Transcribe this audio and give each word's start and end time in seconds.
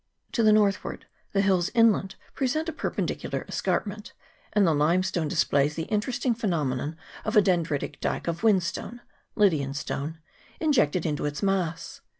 To 0.31 0.41
the 0.41 0.51
northward 0.51 1.05
the 1.31 1.41
hills 1.41 1.69
inland 1.75 2.15
present 2.33 2.67
a 2.67 2.73
perpendicular 2.73 3.45
escarpment, 3.47 4.13
and 4.51 4.65
the 4.65 4.73
limestone 4.73 5.27
displays 5.27 5.75
the 5.75 5.83
interesting 5.93 6.33
pheno 6.33 6.65
menon 6.67 6.97
of 7.23 7.37
a 7.37 7.39
dendritic 7.43 7.99
dyke 7.99 8.27
of 8.27 8.41
whinstone 8.41 9.01
(Lydian 9.35 9.75
stone) 9.75 10.17
injected 10.59 11.05
into 11.05 11.25
its 11.25 11.41
aiass. 11.41 11.99